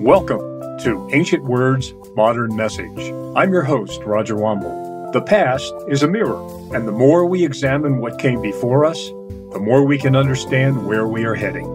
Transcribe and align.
Welcome 0.00 0.78
to 0.78 1.08
Ancient 1.12 1.42
Words, 1.42 1.92
Modern 2.14 2.54
Message. 2.54 3.12
I'm 3.34 3.52
your 3.52 3.64
host, 3.64 4.00
Roger 4.04 4.36
Wambold. 4.36 5.12
The 5.12 5.20
past 5.20 5.74
is 5.88 6.04
a 6.04 6.08
mirror, 6.08 6.40
and 6.72 6.86
the 6.86 6.92
more 6.92 7.26
we 7.26 7.44
examine 7.44 7.98
what 7.98 8.16
came 8.16 8.40
before 8.40 8.84
us, 8.84 9.08
the 9.08 9.58
more 9.60 9.84
we 9.84 9.98
can 9.98 10.14
understand 10.14 10.86
where 10.86 11.08
we 11.08 11.24
are 11.24 11.34
heading. 11.34 11.66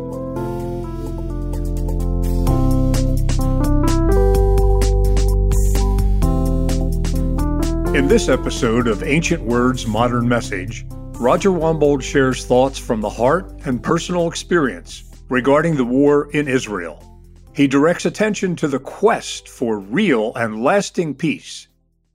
In 7.94 8.08
this 8.08 8.30
episode 8.30 8.88
of 8.88 9.04
Ancient 9.04 9.44
Words, 9.44 9.86
Modern 9.86 10.30
Message, 10.30 10.86
Roger 11.20 11.52
Wambold 11.52 12.02
shares 12.02 12.46
thoughts 12.46 12.80
from 12.80 13.02
the 13.02 13.10
heart 13.10 13.52
and 13.66 13.84
personal 13.84 14.30
experience 14.30 15.04
regarding 15.28 15.76
the 15.76 15.84
war 15.84 16.32
in 16.32 16.48
Israel. 16.48 17.13
He 17.56 17.68
directs 17.68 18.04
attention 18.04 18.56
to 18.56 18.68
the 18.68 18.80
quest 18.80 19.48
for 19.48 19.78
real 19.78 20.34
and 20.34 20.64
lasting 20.64 21.14
peace 21.14 21.68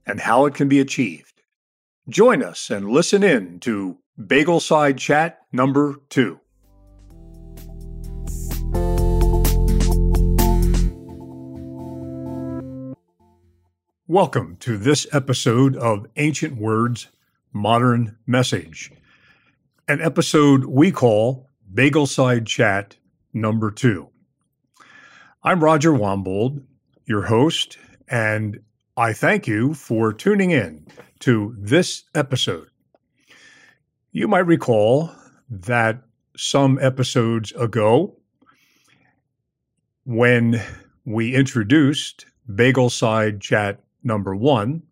and 0.05 0.19
how 0.19 0.45
it 0.45 0.53
can 0.53 0.67
be 0.67 0.81
achieved. 0.81 1.43
Join 2.09 2.43
us 2.43 2.69
and 2.69 2.89
listen 2.89 3.23
in 3.23 3.61
to 3.61 3.99
Bagelside 4.19 4.97
Chat 4.97 5.39
number 5.53 5.95
two. 6.09 6.41
Welcome 14.07 14.57
to 14.59 14.77
this 14.77 15.07
episode 15.13 15.77
of 15.77 16.05
Ancient 16.17 16.57
Words, 16.57 17.07
Modern 17.53 18.17
Message, 18.27 18.91
an 19.87 20.01
episode 20.01 20.65
we 20.65 20.91
call 20.91 21.47
Bagelside 21.73 22.45
Chat 22.45 22.97
number 23.33 23.71
two. 23.71 24.09
I'm 25.41 25.63
Roger 25.63 25.93
Wambold, 25.93 26.65
your 27.05 27.21
host, 27.21 27.77
and 28.09 28.59
I 28.97 29.13
thank 29.13 29.47
you 29.47 29.73
for 29.73 30.11
tuning 30.11 30.51
in 30.51 30.85
to 31.19 31.55
this 31.57 32.03
episode. 32.13 32.67
You 34.11 34.27
might 34.27 34.39
recall 34.39 35.11
that 35.49 36.01
some 36.35 36.77
episodes 36.81 37.53
ago, 37.53 38.17
when 40.03 40.61
we 41.05 41.33
introduced 41.33 42.25
Bagelside 42.51 43.39
Chat 43.39 43.81
number 44.03 44.35
one, 44.35 44.83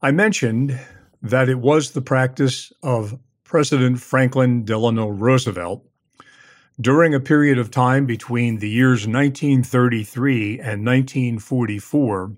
I 0.00 0.12
mentioned 0.12 0.78
that 1.22 1.48
it 1.48 1.58
was 1.58 1.90
the 1.90 2.02
practice 2.02 2.72
of 2.84 3.18
President 3.42 4.00
Franklin 4.00 4.64
Delano 4.64 5.08
Roosevelt 5.08 5.84
during 6.80 7.14
a 7.14 7.20
period 7.20 7.58
of 7.58 7.70
time 7.70 8.06
between 8.06 8.58
the 8.58 8.68
years 8.68 9.06
1933 9.06 10.60
and 10.60 10.84
1944 10.84 12.36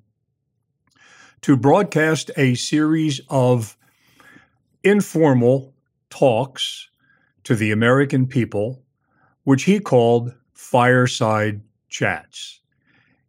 to 1.40 1.56
broadcast 1.56 2.30
a 2.36 2.54
series 2.54 3.20
of 3.28 3.76
informal 4.84 5.74
talks 6.10 6.88
to 7.44 7.54
the 7.54 7.70
American 7.72 8.26
people, 8.26 8.82
which 9.44 9.64
he 9.64 9.80
called 9.80 10.34
fireside 10.52 11.60
chats. 11.88 12.60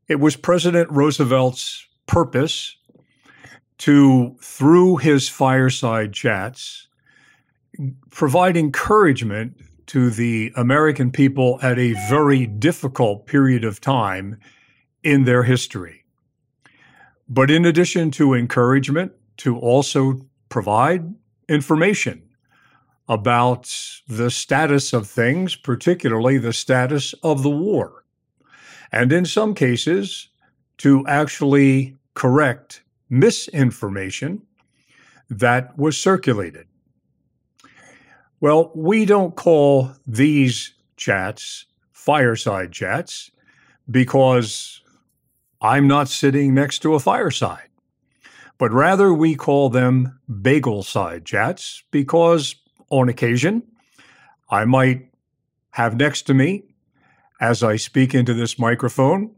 It 0.07 0.19
was 0.19 0.35
President 0.35 0.89
Roosevelt's 0.91 1.87
purpose 2.07 2.75
to, 3.79 4.35
through 4.41 4.97
his 4.97 5.29
fireside 5.29 6.13
chats, 6.13 6.87
provide 8.09 8.57
encouragement 8.57 9.55
to 9.89 10.11
the 10.11 10.53
American 10.55 11.09
people 11.11 11.57
at 11.63 11.79
a 11.79 11.93
very 12.09 12.45
difficult 12.45 13.25
period 13.25 13.63
of 13.63 13.81
time 13.81 14.39
in 15.01 15.23
their 15.23 15.41
history. 15.41 16.05
But 17.27 17.49
in 17.49 17.65
addition 17.65 18.11
to 18.11 18.35
encouragement, 18.35 19.13
to 19.37 19.57
also 19.57 20.21
provide 20.49 21.11
information 21.47 22.21
about 23.07 23.75
the 24.07 24.29
status 24.29 24.93
of 24.93 25.07
things, 25.07 25.55
particularly 25.55 26.37
the 26.37 26.53
status 26.53 27.13
of 27.23 27.41
the 27.41 27.49
war. 27.49 28.05
And 28.91 29.11
in 29.11 29.25
some 29.25 29.55
cases, 29.55 30.29
to 30.77 31.03
actually 31.07 31.95
correct 32.13 32.83
misinformation 33.09 34.43
that 35.31 35.75
was 35.79 35.97
circulated. 35.97 36.68
Well, 38.41 38.71
we 38.73 39.05
don't 39.05 39.35
call 39.35 39.91
these 40.07 40.73
chats 40.95 41.65
fireside 41.91 42.71
chats 42.71 43.31
because 43.89 44.81
I'm 45.61 45.87
not 45.87 46.07
sitting 46.07 46.53
next 46.53 46.79
to 46.79 46.93
a 46.93 46.99
fireside, 46.99 47.67
but 48.57 48.71
rather 48.71 49.13
we 49.13 49.35
call 49.35 49.69
them 49.69 50.19
bagel 50.41 50.83
side 50.83 51.25
chats 51.25 51.83
because 51.91 52.55
on 52.89 53.09
occasion 53.09 53.63
I 54.49 54.63
might 54.63 55.11
have 55.71 55.97
next 55.97 56.23
to 56.23 56.33
me 56.33 56.63
as 57.41 57.61
I 57.61 57.75
speak 57.75 58.15
into 58.15 58.33
this 58.33 58.57
microphone 58.57 59.35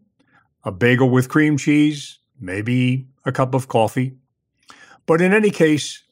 a 0.63 0.71
bagel 0.71 1.09
with 1.09 1.27
cream 1.27 1.57
cheese, 1.57 2.19
maybe 2.39 3.07
a 3.25 3.31
cup 3.31 3.55
of 3.55 3.67
coffee. 3.67 4.13
But 5.07 5.19
in 5.19 5.33
any 5.33 5.49
case, 5.49 6.03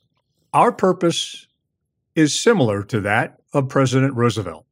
our 0.53 0.71
purpose 0.71 1.45
is 2.19 2.37
similar 2.37 2.83
to 2.83 2.99
that 3.01 3.39
of 3.53 3.69
President 3.69 4.13
Roosevelt. 4.15 4.65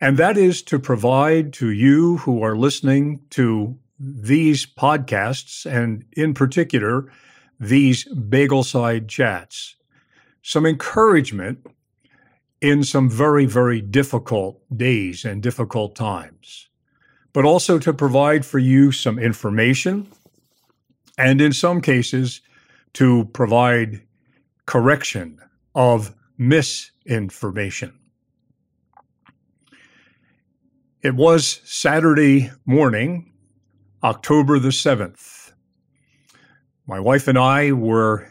And 0.00 0.16
that 0.16 0.36
is 0.36 0.62
to 0.62 0.78
provide 0.78 1.52
to 1.54 1.70
you 1.70 2.18
who 2.18 2.42
are 2.42 2.56
listening 2.56 3.20
to 3.30 3.78
these 3.98 4.64
podcasts, 4.64 5.66
and 5.70 6.04
in 6.12 6.32
particular, 6.32 7.12
these 7.58 8.04
bagel 8.04 8.62
side 8.62 9.08
chats, 9.08 9.76
some 10.42 10.64
encouragement 10.64 11.66
in 12.60 12.84
some 12.84 13.10
very, 13.10 13.44
very 13.44 13.80
difficult 13.80 14.60
days 14.74 15.24
and 15.24 15.42
difficult 15.42 15.94
times, 15.94 16.68
but 17.32 17.44
also 17.44 17.78
to 17.78 17.92
provide 17.92 18.46
for 18.46 18.58
you 18.58 18.92
some 18.92 19.18
information 19.18 20.08
and 21.18 21.40
in 21.40 21.52
some 21.52 21.80
cases 21.80 22.40
to 22.94 23.26
provide 23.32 24.00
correction 24.66 25.38
of 25.74 26.14
misinformation. 26.40 27.92
It 31.02 31.14
was 31.14 31.60
Saturday 31.64 32.50
morning, 32.64 33.30
October 34.02 34.58
the 34.58 34.70
7th. 34.70 35.52
My 36.86 36.98
wife 36.98 37.28
and 37.28 37.38
I 37.38 37.72
were 37.72 38.26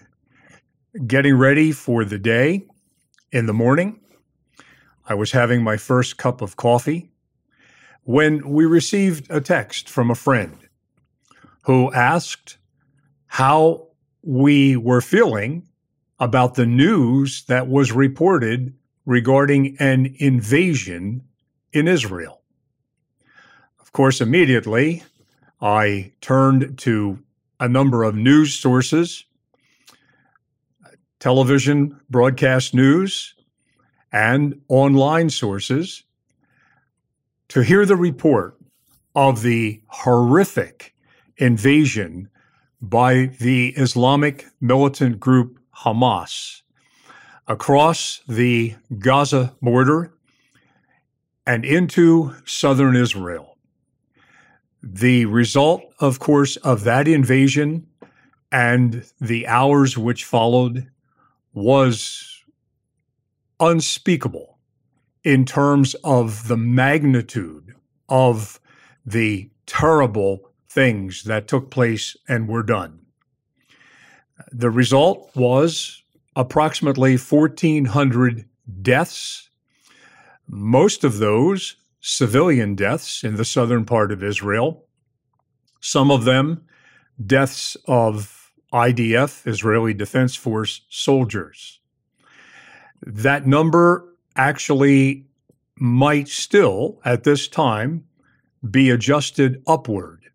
getting 1.06 1.36
ready 1.36 1.72
for 1.72 2.04
the 2.04 2.18
day 2.18 2.66
in 3.32 3.46
the 3.46 3.54
morning. 3.54 4.00
I 5.08 5.14
was 5.14 5.32
having 5.32 5.62
my 5.62 5.78
first 5.78 6.18
cup 6.18 6.42
of 6.42 6.56
coffee 6.56 7.12
when 8.06 8.50
we 8.50 8.66
received 8.66 9.30
a 9.30 9.40
text 9.40 9.88
from 9.88 10.10
a 10.10 10.16
friend 10.16 10.58
who 11.66 11.94
asked 11.94 12.58
how 13.28 13.90
we 14.24 14.76
were 14.76 15.02
feeling 15.02 15.69
about 16.20 16.56
the 16.56 16.66
news 16.66 17.44
that 17.46 17.68
was 17.68 17.92
reported 17.92 18.74
regarding 19.06 19.78
an 19.80 20.14
invasion 20.18 21.24
in 21.72 21.88
Israel. 21.88 22.42
Of 23.80 23.92
course, 23.92 24.22
immediately 24.22 25.04
I 25.62 26.12
turned 26.22 26.78
to 26.80 27.20
a 27.60 27.68
number 27.68 28.04
of 28.04 28.16
news 28.16 28.54
sources, 28.54 29.26
television 31.20 32.00
broadcast 32.10 32.74
news, 32.74 33.36
and 34.12 34.62
online 34.68 35.30
sources 35.30 36.04
to 37.50 37.62
hear 37.62 37.86
the 37.86 37.96
report 37.96 38.58
of 39.16 39.42
the 39.42 39.82
horrific 39.88 40.96
invasion 41.38 42.30
by 42.82 43.32
the 43.40 43.70
Islamic 43.70 44.46
militant 44.62 45.20
group 45.20 45.59
Hamas 45.84 46.62
across 47.48 48.22
the 48.28 48.76
Gaza 49.00 49.56
border 49.62 50.14
and 51.48 51.66
into 51.66 52.36
southern 52.46 52.96
Israel. 52.96 53.58
The 54.84 55.26
result, 55.26 55.82
of 56.00 56.20
course, 56.20 56.58
of 56.58 56.84
that 56.84 57.08
invasion 57.08 57.88
and 58.52 59.06
the 59.20 59.48
hours 59.48 59.98
which 59.98 60.26
followed 60.26 60.90
was 61.54 62.44
unspeakable 63.60 64.60
in 65.24 65.46
terms 65.46 65.96
of 66.04 66.48
the 66.48 66.58
magnitude 66.58 67.76
of 68.08 68.60
the 69.06 69.50
terrible 69.66 70.52
things 70.70 71.24
that 71.24 71.48
took 71.48 71.72
place 71.72 72.16
and 72.28 72.48
were 72.48 72.64
done. 72.64 73.06
The 74.52 74.70
result 74.70 75.32
was 75.36 76.04
approximately 76.36 77.18
1,400 77.18 78.46
deaths, 78.82 79.50
most 80.48 81.04
of 81.04 81.20
those 81.20 81.76
civilian 82.02 82.76
deaths 82.76 83.24
in 83.24 83.36
the 83.36 83.46
southern 83.46 83.86
part 83.86 84.12
of 84.12 84.24
Israel, 84.24 84.86
Some 85.82 86.12
of 86.12 86.26
them 86.26 86.66
deaths 87.26 87.78
of 87.88 88.52
IDF, 88.74 89.48
Israeli 89.48 89.94
Defense 89.94 90.36
Force 90.36 90.82
soldiers. 90.90 91.80
That 93.02 93.48
number 93.48 94.16
actually 94.36 95.26
might 95.78 96.28
still, 96.28 97.00
at 97.06 97.24
this 97.24 97.48
time, 97.48 98.06
be 98.70 98.90
adjusted 98.90 99.64
upward 99.66 100.26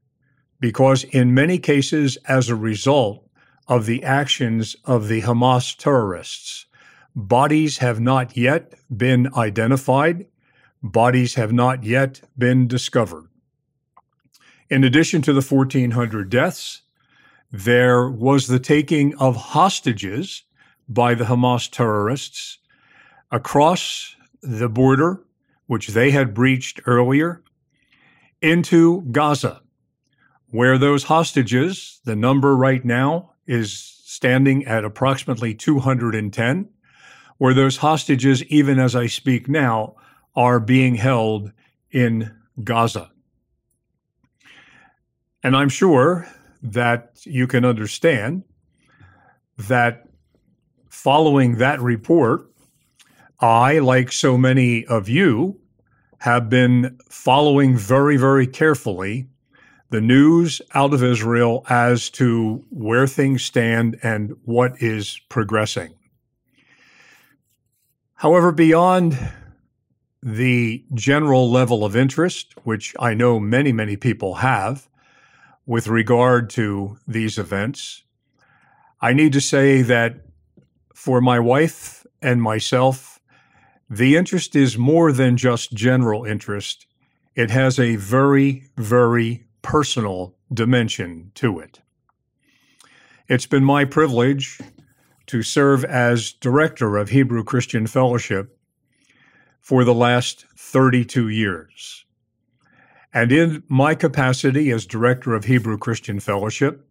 because, 0.61 1.05
in 1.05 1.35
many 1.35 1.59
cases, 1.59 2.17
as 2.27 2.49
a 2.49 2.57
result 2.57 3.24
of 3.69 3.87
the 3.87 4.03
actions 4.03 4.77
of 4.85 5.09
the 5.09 5.23
Hamas 5.23 5.77
terrorists, 5.77 6.67
bodies 7.15 7.79
have 7.79 8.01
not 8.01 8.37
yet 8.37 8.75
been 8.95 9.33
identified, 9.35 10.27
bodies 10.83 11.35
have 11.35 11.53
not 11.53 11.85
yet 11.85 12.21
been 12.37 12.69
discovered. 12.69 13.29
In 14.69 14.85
addition 14.85 15.23
to 15.23 15.33
the 15.33 15.43
1,400 15.43 16.29
deaths, 16.31 16.83
there 17.53 18.11
was 18.11 18.49
the 18.49 18.59
taking 18.59 19.15
of 19.17 19.37
hostages 19.37 20.43
by 20.89 21.15
the 21.15 21.25
Hamas 21.25 21.71
terrorists 21.71 22.59
across 23.31 24.17
the 24.43 24.69
border, 24.69 25.23
which 25.67 25.89
they 25.89 26.11
had 26.11 26.35
breached 26.35 26.81
earlier, 26.87 27.43
into 28.43 29.03
Gaza, 29.11 29.63
where 30.51 30.77
those 30.77 31.05
hostages, 31.05 32.01
the 32.05 32.17
number 32.17 32.57
right 32.57 32.85
now 32.85 33.34
is 33.47 33.73
standing 34.05 34.65
at 34.67 34.85
approximately 34.85 35.55
210, 35.55 36.69
where 37.39 37.55
those 37.55 37.79
hostages, 37.79 38.45
even 38.45 38.79
as 38.79 38.95
I 38.95 39.07
speak 39.07 39.49
now, 39.49 39.97
are 40.37 40.61
being 40.61 40.95
held 40.95 41.53
in 41.91 42.35
Gaza. 42.63 43.11
And 45.43 45.57
I'm 45.57 45.69
sure 45.69 46.27
that 46.63 47.19
you 47.25 47.47
can 47.47 47.65
understand 47.65 48.45
that 49.59 50.09
following 50.89 51.59
that 51.59 51.81
report, 51.81 52.51
I, 53.41 53.79
like 53.81 54.11
so 54.11 54.39
many 54.39 54.87
of 54.87 55.09
you, 55.09 55.61
have 56.19 56.49
been 56.49 56.99
following 57.11 57.77
very, 57.77 58.17
very 58.17 58.47
carefully 58.47 59.29
the 59.91 60.01
news 60.01 60.61
out 60.75 60.93
of 60.95 61.03
Israel 61.03 61.65
as 61.69 62.11
to 62.11 62.65
where 62.71 63.07
things 63.07 63.43
stand 63.43 63.99
and 64.03 64.33
what 64.45 64.81
is 64.83 65.21
progressing. 65.29 65.95
However, 68.15 68.53
beyond 68.53 69.19
the 70.23 70.85
general 70.95 71.51
level 71.51 71.85
of 71.85 71.95
interest, 71.95 72.55
which 72.65 72.95
I 72.99 73.13
know 73.13 73.39
many, 73.39 73.73
many 73.73 73.97
people 73.97 74.37
have 74.37 74.89
with 75.67 75.87
regard 75.87 76.49
to 76.51 76.99
these 77.07 77.39
events, 77.39 78.03
I 79.01 79.13
need 79.13 79.35
to 79.35 79.41
say 79.41 79.83
that 79.83 80.17
for 80.95 81.21
my 81.21 81.39
wife 81.39 82.07
and 82.23 82.41
myself, 82.41 83.21
the 83.91 84.17
interest 84.17 84.57
is 84.57 84.79
more 84.79 85.13
than 85.13 85.37
just 85.37 85.75
general 85.75 86.25
interest. 86.25 86.87
It 87.35 87.51
has 87.51 87.79
a 87.79 87.97
very, 87.97 88.71
very 88.79 89.44
personal 89.65 90.37
dimension 90.53 91.33
to 91.35 91.59
it. 91.59 91.81
It's 93.27 93.47
been 93.47 93.65
my 93.65 93.85
privilege 93.85 94.61
to 95.27 95.43
serve 95.43 95.85
as 95.85 96.33
director 96.33 96.97
of 96.97 97.09
Hebrew 97.09 97.43
Christian 97.43 97.89
Fellowship 97.89 98.57
for 99.61 99.83
the 99.83 99.95
last 99.95 100.47
32 100.57 101.29
years. 101.29 102.05
And 103.13 103.33
in 103.33 103.65
my 103.67 103.97
capacity 103.97 104.71
as 104.71 104.87
director 104.87 105.35
of 105.35 105.47
Hebrew 105.47 105.79
Christian 105.79 106.21
Fellowship, 106.21 106.87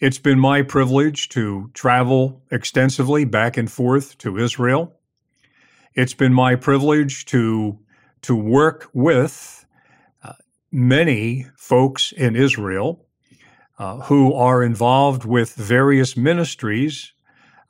it's 0.00 0.18
been 0.18 0.38
my 0.38 0.60
privilege 0.60 1.30
to 1.30 1.70
travel 1.72 2.42
extensively 2.50 3.24
back 3.24 3.56
and 3.56 3.72
forth 3.72 4.18
to 4.18 4.36
Israel 4.36 4.96
it's 5.96 6.14
been 6.14 6.34
my 6.34 6.54
privilege 6.54 7.24
to 7.26 7.78
to 8.22 8.36
work 8.36 8.90
with 8.92 9.65
many 10.70 11.46
folks 11.56 12.12
in 12.12 12.36
Israel 12.36 13.06
uh, 13.78 14.00
who 14.02 14.32
are 14.34 14.62
involved 14.62 15.24
with 15.24 15.54
various 15.54 16.16
ministries 16.16 17.12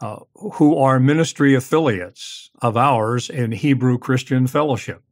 uh, 0.00 0.18
who 0.34 0.76
are 0.76 1.00
ministry 1.00 1.54
affiliates 1.54 2.50
of 2.60 2.76
ours 2.76 3.30
in 3.30 3.52
Hebrew 3.52 3.98
Christian 3.98 4.46
Fellowship. 4.46 5.02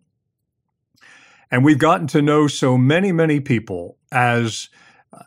And 1.50 1.64
we've 1.64 1.78
gotten 1.78 2.06
to 2.08 2.20
know 2.20 2.48
so 2.48 2.76
many, 2.76 3.12
many 3.12 3.40
people 3.40 3.96
as 4.12 4.68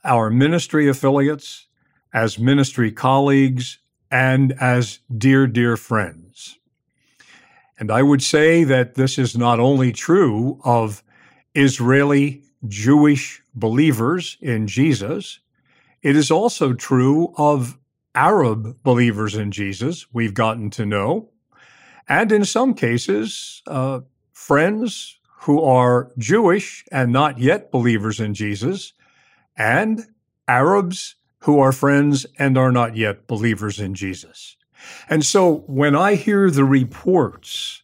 our 0.03 0.29
ministry 0.29 0.87
affiliates, 0.87 1.67
as 2.13 2.37
ministry 2.37 2.91
colleagues, 2.91 3.79
and 4.11 4.53
as 4.61 4.99
dear, 5.15 5.47
dear 5.47 5.75
friends. 5.75 6.59
And 7.79 7.91
I 7.91 8.01
would 8.03 8.21
say 8.21 8.63
that 8.63 8.95
this 8.95 9.17
is 9.17 9.37
not 9.37 9.59
only 9.59 9.91
true 9.91 10.59
of 10.63 11.03
Israeli 11.53 12.43
Jewish 12.67 13.41
believers 13.53 14.37
in 14.41 14.67
Jesus, 14.67 15.39
it 16.01 16.15
is 16.15 16.31
also 16.31 16.73
true 16.73 17.33
of 17.37 17.77
Arab 18.15 18.81
believers 18.83 19.35
in 19.35 19.51
Jesus, 19.51 20.07
we've 20.11 20.33
gotten 20.33 20.69
to 20.71 20.85
know, 20.85 21.29
and 22.09 22.31
in 22.31 22.45
some 22.45 22.73
cases, 22.73 23.61
uh, 23.67 23.99
friends 24.31 25.19
who 25.41 25.61
are 25.61 26.11
Jewish 26.17 26.83
and 26.91 27.11
not 27.11 27.37
yet 27.37 27.71
believers 27.71 28.19
in 28.19 28.33
Jesus, 28.33 28.93
and 29.55 30.05
Arabs 30.47 31.15
who 31.39 31.59
are 31.59 31.71
friends 31.71 32.25
and 32.39 32.57
are 32.57 32.71
not 32.71 32.95
yet 32.95 33.27
believers 33.27 33.79
in 33.79 33.93
Jesus. 33.93 34.57
And 35.09 35.25
so 35.25 35.63
when 35.67 35.95
I 35.95 36.15
hear 36.15 36.49
the 36.49 36.65
reports 36.65 37.83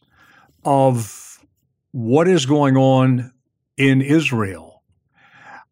of 0.64 1.44
what 1.92 2.26
is 2.28 2.46
going 2.46 2.76
on 2.76 3.32
in 3.76 4.02
Israel, 4.02 4.73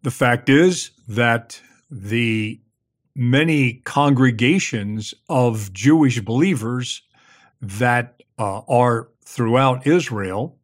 The 0.03 0.11
fact 0.11 0.49
is 0.49 0.91
that 1.07 1.61
the 1.91 2.61
many 3.15 3.75
congregations 3.85 5.15
of 5.29 5.73
Jewish 5.73 6.21
believers 6.21 7.03
that 7.61 8.23
uh, 8.39 8.61
are 8.69 9.09
throughout 9.25 9.87
Israel 9.87 10.58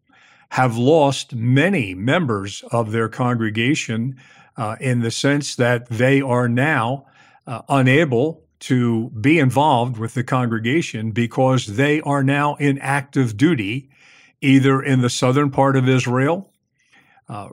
have 0.54 0.76
lost 0.76 1.34
many 1.34 1.96
members 1.96 2.62
of 2.70 2.92
their 2.92 3.08
congregation 3.08 4.16
uh, 4.56 4.76
in 4.78 5.00
the 5.00 5.11
sense 5.11 5.56
that 5.56 5.88
they 5.88 6.20
are 6.20 6.49
now 6.49 7.04
uh, 7.49 7.61
unable 7.68 8.40
to 8.61 9.11
be 9.20 9.40
involved 9.40 9.99
with 9.99 10.14
the 10.14 10.23
congregation 10.23 11.11
because 11.11 11.66
they 11.66 12.00
are 12.02 12.23
now 12.23 12.54
in 12.54 12.78
active 12.78 13.37
duty 13.37 13.90
either 14.40 14.80
in 14.80 15.00
the 15.00 15.11
southern 15.11 15.50
part 15.50 15.75
of 15.75 15.88
Israel, 15.88 16.52
uh, 17.28 17.49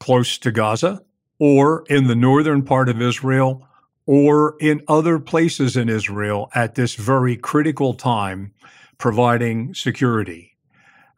close 0.00 0.38
to 0.38 0.50
Gaza, 0.50 1.02
or 1.38 1.84
in 1.90 2.06
the 2.06 2.16
northern 2.16 2.62
part 2.62 2.88
of 2.88 3.02
Israel, 3.02 3.68
or 4.06 4.56
in 4.60 4.80
other 4.88 5.18
places 5.18 5.76
in 5.76 5.90
Israel 5.90 6.50
at 6.54 6.74
this 6.74 6.94
very 6.94 7.36
critical 7.36 7.92
time, 7.92 8.54
providing 8.96 9.74
security. 9.74 10.55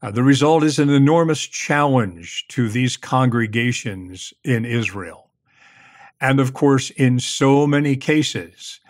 Uh, 0.01 0.11
the 0.11 0.23
result 0.23 0.63
is 0.63 0.79
an 0.79 0.91
enormous 0.91 1.41
challenge 1.41 2.47
to 2.49 2.69
these 2.69 2.97
congregations 2.97 4.33
in 4.45 4.65
Israel. 4.65 5.29
And 6.21 6.41
of 6.41 6.55
course, 6.55 6.91
in 6.91 7.19
so 7.19 7.67
many 7.67 7.97
cases, 7.97 8.81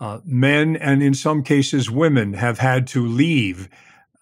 uh, 0.00 0.20
men 0.24 0.76
and 0.76 1.02
in 1.02 1.14
some 1.14 1.42
cases 1.42 1.90
women 1.90 2.34
have 2.34 2.58
had 2.58 2.86
to 2.88 3.06
leave 3.06 3.68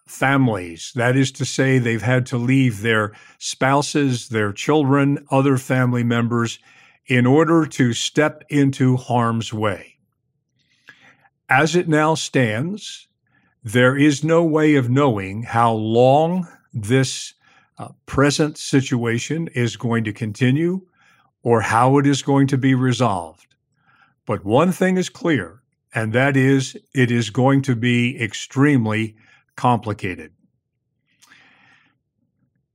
families. 0.05 0.91
That 0.95 1.15
is 1.15 1.31
to 1.33 1.45
say, 1.45 1.79
they've 1.79 2.01
had 2.01 2.25
to 2.27 2.37
leave 2.37 2.81
their 2.81 3.13
spouses, 3.39 4.29
their 4.29 4.53
children, 4.53 5.25
other 5.31 5.57
family 5.57 6.03
members 6.03 6.59
in 7.07 7.25
order 7.25 7.65
to 7.65 7.93
step 7.93 8.43
into 8.49 8.97
harm's 8.97 9.53
way. 9.53 9.97
As 11.49 11.75
it 11.75 11.87
now 11.87 12.15
stands, 12.15 13.07
there 13.65 13.97
is 13.97 14.23
no 14.23 14.43
way 14.43 14.75
of 14.75 14.91
knowing 14.91 15.41
how 15.41 15.73
long 15.73 16.47
this 16.71 17.33
uh, 17.79 17.87
present 18.05 18.59
situation 18.59 19.49
is 19.55 19.75
going 19.75 20.03
to 20.03 20.13
continue 20.13 20.85
or 21.41 21.61
how 21.61 21.97
it 21.97 22.05
is 22.05 22.21
going 22.21 22.45
to 22.45 22.59
be 22.59 22.75
resolved. 22.75 23.55
But 24.27 24.45
one 24.45 24.71
thing 24.71 24.97
is 24.97 25.09
clear, 25.09 25.63
and 25.95 26.13
that 26.13 26.37
is 26.37 26.77
it 26.93 27.09
is 27.09 27.31
going 27.31 27.63
to 27.63 27.75
be 27.75 28.21
extremely 28.21 29.15
complicated. 29.55 30.31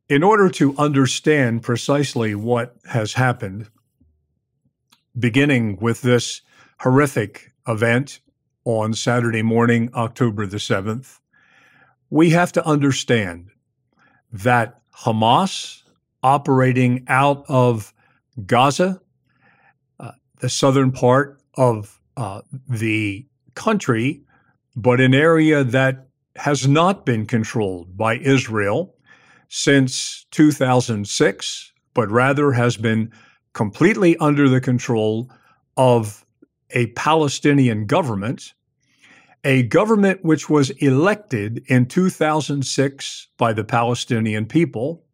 In 0.08 0.24
order 0.24 0.48
to 0.50 0.76
understand 0.76 1.62
precisely 1.62 2.34
what 2.34 2.74
has 2.86 3.12
happened, 3.12 3.70
beginning 5.16 5.76
with 5.80 6.02
this 6.02 6.42
horrific 6.80 7.52
event 7.68 8.18
on 8.64 8.94
Saturday 8.94 9.42
morning, 9.42 9.90
October 9.94 10.46
the 10.46 10.58
7th, 10.58 11.18
we 12.10 12.30
have 12.30 12.52
to 12.52 12.66
understand 12.66 13.50
that 14.32 14.80
Hamas, 14.94 15.82
operating 16.22 17.04
out 17.08 17.44
of 17.48 17.92
Gaza, 18.46 19.00
uh, 19.98 20.12
the 20.40 20.48
southern 20.48 20.92
part 20.92 21.40
of 21.54 22.00
uh, 22.16 22.42
the 22.68 23.26
country, 23.54 24.22
but 24.76 25.00
an 25.00 25.14
area 25.14 25.64
that 25.64 26.08
has 26.36 26.68
not 26.68 27.04
been 27.06 27.26
controlled 27.26 27.96
by 27.96 28.16
Israel 28.18 28.94
since 29.48 30.26
2006, 30.30 31.72
but 31.94 32.10
rather 32.10 32.52
has 32.52 32.76
been 32.76 33.10
completely 33.52 34.16
under 34.18 34.48
the 34.48 34.60
control 34.60 35.30
of 35.76 36.24
a 36.72 36.86
Palestinian 36.88 37.86
government, 37.86 38.54
a 39.44 39.62
government 39.64 40.24
which 40.24 40.50
was 40.50 40.70
elected 40.70 41.64
in 41.66 41.86
2006 41.86 43.28
by 43.38 43.52
the 43.52 43.64
Palestinian 43.64 44.46
people. 44.46 45.04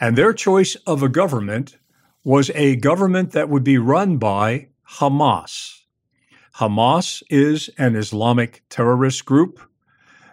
And 0.00 0.16
their 0.16 0.32
choice 0.32 0.74
of 0.86 1.02
a 1.02 1.08
government 1.08 1.78
was 2.24 2.50
a 2.54 2.76
government 2.76 3.32
that 3.32 3.48
would 3.48 3.64
be 3.64 3.78
run 3.78 4.16
by 4.18 4.68
Hamas. 4.98 5.80
Hamas 6.56 7.22
is 7.30 7.68
an 7.78 7.96
Islamic 7.96 8.62
terrorist 8.68 9.24
group 9.24 9.60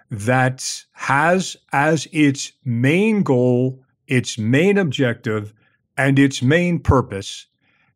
that 0.09 0.85
has 0.91 1.57
as 1.71 2.07
its 2.11 2.51
main 2.65 3.23
goal, 3.23 3.83
its 4.07 4.37
main 4.37 4.77
objective, 4.77 5.53
and 5.97 6.19
its 6.19 6.41
main 6.41 6.79
purpose 6.79 7.47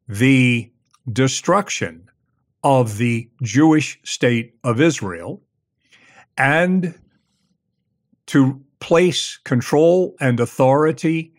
the 0.08 0.72
destruction 1.12 2.10
of 2.65 2.98
the 2.98 3.29
Jewish 3.43 4.00
state 4.03 4.55
of 4.63 4.81
Israel 4.81 5.39
and 6.36 7.00
to 8.25 8.60
place 8.79 9.38
control 9.38 10.15
and 10.19 10.39
authority 10.39 11.31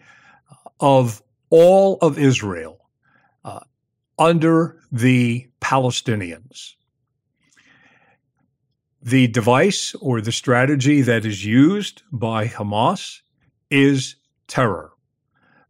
of 0.78 1.20
all 1.50 1.98
of 2.00 2.16
Israel 2.16 2.78
uh, 3.44 3.58
under 4.20 4.80
the 4.92 5.48
Palestinians. 5.60 6.74
The 9.02 9.26
device 9.26 9.96
or 10.00 10.20
the 10.20 10.30
strategy 10.30 11.02
that 11.02 11.24
is 11.24 11.44
used 11.44 12.02
by 12.12 12.46
Hamas 12.46 13.22
is 13.68 14.14
terror, 14.46 14.92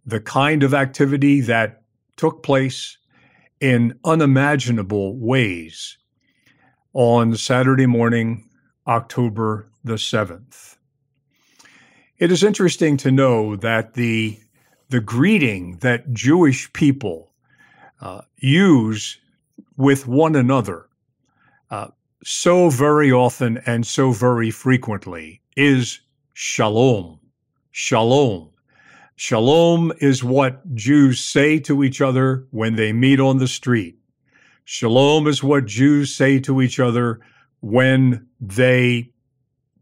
the 0.05 0.21
kind 0.21 0.63
of 0.63 0.75
activity 0.75 1.41
that 1.41 1.83
took 2.17 2.43
place 2.43 2.99
in 3.61 3.99
unimaginable 4.05 5.17
ways 5.17 5.99
on 6.93 7.37
Saturday 7.37 7.87
morning, 7.87 8.49
October 8.87 9.69
the 9.85 9.95
7th. 9.95 10.77
It 12.19 12.33
is 12.33 12.43
interesting 12.43 12.97
to 12.99 13.11
know 13.11 13.57
that 13.57 13.95
the, 13.95 14.39
the 14.89 15.01
greeting 15.01 15.79
that 15.79 16.13
Jewish 16.13 16.73
people 16.73 17.33
uh, 18.01 18.23
use 18.39 19.19
with 19.77 20.07
one 20.07 20.35
another 20.35 20.87
uh, 21.71 21.89
so 22.25 22.71
very 22.71 23.13
often 23.13 23.59
and 23.67 23.87
so 23.87 24.13
very 24.13 24.51
frequently 24.51 25.41
is 25.57 26.01
shalom. 26.33 27.21
Shalom. 27.71 28.51
Shalom 29.17 29.93
is 29.99 30.23
what 30.23 30.75
Jews 30.75 31.21
say 31.21 31.59
to 31.61 31.83
each 31.83 32.01
other 32.01 32.47
when 32.51 32.77
they 32.77 32.93
meet 32.93 33.19
on 33.19 33.39
the 33.39 33.49
street. 33.49 33.99
Shalom 34.65 35.27
is 35.27 35.43
what 35.43 35.65
Jews 35.65 36.15
say 36.15 36.39
to 36.41 36.61
each 36.61 36.79
other 36.79 37.21
when 37.61 38.27
they 38.41 39.11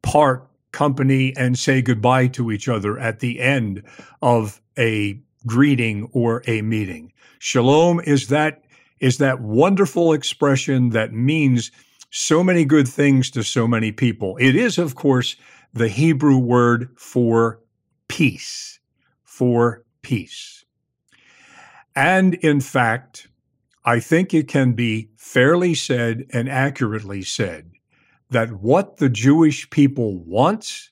part 0.03 0.49
company 0.71 1.35
and 1.37 1.59
say 1.59 1.83
goodbye 1.83 2.29
to 2.29 2.53
each 2.53 2.69
other 2.69 2.99
at 2.99 3.21
the 3.21 3.41
end 3.41 3.83
of 4.23 4.61
a 4.79 5.19
greeting 5.47 6.09
or 6.13 6.43
a 6.47 6.63
meeting. 6.63 7.13
Shalom 7.39 8.01
is 8.01 8.29
that 8.29 8.63
is 9.01 9.19
that 9.19 9.41
wonderful 9.41 10.13
expression 10.13 10.91
that 10.91 11.13
means 11.13 11.71
so 12.11 12.45
many 12.45 12.65
good 12.65 12.87
things 12.87 13.31
to 13.33 13.43
so 13.43 13.67
many 13.67 13.91
people. 13.91 14.37
It 14.39 14.55
is, 14.55 14.79
of 14.79 14.95
course, 14.95 15.37
the 15.73 15.89
Hebrew 15.89 16.39
word 16.39 16.89
for 16.97 17.61
peace, 18.09 18.74
for 19.35 19.85
peace. 20.01 20.65
And 21.97 22.35
in 22.35 22.61
fact, 22.61 23.27
I 23.85 23.99
think 23.99 24.33
it 24.33 24.47
can 24.47 24.75
be 24.75 25.11
fairly 25.17 25.75
said 25.75 26.27
and 26.33 26.49
accurately 26.49 27.23
said 27.23 27.73
that 28.31 28.53
what 28.53 28.99
the 28.99 29.09
Jewish 29.09 29.69
people 29.71 30.19
want 30.23 30.91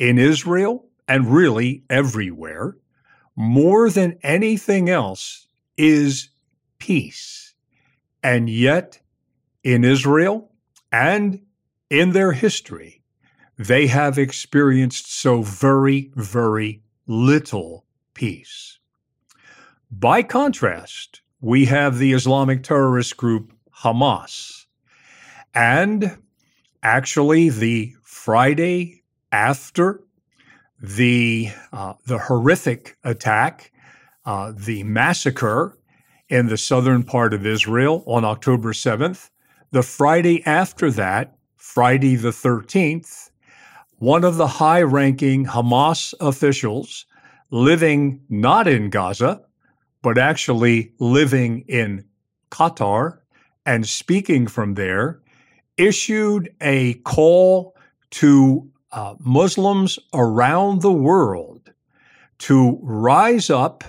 in 0.00 0.18
Israel 0.18 0.88
and 1.06 1.32
really 1.32 1.84
everywhere, 1.88 2.76
more 3.36 3.88
than 3.88 4.18
anything 4.22 4.90
else, 4.90 5.46
is 5.76 6.30
peace. 6.78 7.54
And 8.20 8.50
yet, 8.50 9.00
in 9.62 9.84
Israel, 9.84 10.50
and 10.90 11.40
in 11.88 12.10
their 12.10 12.32
history, 12.32 13.04
they 13.56 13.86
have 13.86 14.18
experienced 14.18 15.12
so 15.12 15.42
very, 15.42 16.10
very 16.16 16.82
little 17.06 17.84
peace. 18.14 18.78
By 19.90 20.22
contrast, 20.22 21.20
we 21.40 21.66
have 21.66 21.98
the 21.98 22.12
Islamic 22.12 22.62
terrorist 22.62 23.16
group 23.16 23.52
Hamas. 23.82 24.66
And 25.54 26.18
actually, 26.82 27.50
the 27.50 27.94
Friday 28.02 29.02
after 29.30 30.02
the, 30.80 31.50
uh, 31.72 31.94
the 32.06 32.18
horrific 32.18 32.96
attack, 33.04 33.72
uh, 34.24 34.52
the 34.56 34.82
massacre 34.82 35.78
in 36.28 36.48
the 36.48 36.56
southern 36.56 37.04
part 37.04 37.32
of 37.32 37.46
Israel 37.46 38.02
on 38.06 38.24
October 38.24 38.72
7th, 38.72 39.30
the 39.70 39.82
Friday 39.82 40.44
after 40.44 40.90
that, 40.90 41.36
Friday 41.56 42.16
the 42.16 42.30
13th, 42.30 43.30
one 43.98 44.24
of 44.24 44.36
the 44.36 44.46
high 44.46 44.82
ranking 44.82 45.46
Hamas 45.46 46.14
officials 46.20 47.06
living 47.50 48.20
not 48.28 48.66
in 48.66 48.90
Gaza, 48.90 49.40
but 50.02 50.18
actually 50.18 50.92
living 50.98 51.64
in 51.68 52.04
Qatar 52.50 53.18
and 53.64 53.86
speaking 53.86 54.46
from 54.46 54.74
there, 54.74 55.20
issued 55.76 56.54
a 56.60 56.94
call 56.94 57.74
to 58.10 58.70
uh, 58.92 59.14
Muslims 59.18 59.98
around 60.14 60.82
the 60.82 60.92
world 60.92 61.72
to 62.38 62.78
rise 62.82 63.50
up 63.50 63.84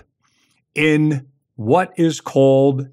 in 0.73 1.27
what 1.55 1.93
is 1.97 2.21
called 2.21 2.87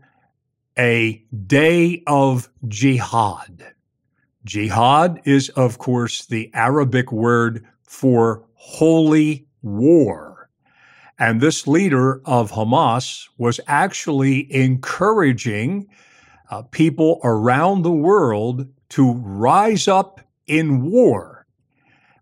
a 0.79 1.23
day 1.47 2.03
of 2.07 2.49
jihad. 2.69 3.74
Jihad 4.45 5.21
is, 5.25 5.49
of 5.51 5.79
course, 5.79 6.27
the 6.27 6.51
Arabic 6.55 7.11
word 7.11 7.65
for 7.83 8.45
holy 8.55 9.47
war. 9.63 10.51
And 11.19 11.41
this 11.41 11.67
leader 11.67 12.21
of 12.25 12.51
Hamas 12.51 13.29
was 13.39 13.61
actually 13.67 14.53
encouraging 14.53 15.89
uh, 16.51 16.63
people 16.63 17.21
around 17.25 17.83
the 17.83 17.93
world 17.93 18.69
to 18.91 19.13
rise 19.15 19.89
up 19.89 20.21
in 20.47 20.91
war. 20.91 21.47